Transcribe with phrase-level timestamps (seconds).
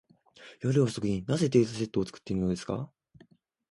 [0.61, 2.91] 夜遅くに、なぜデータセットを作っているのですか。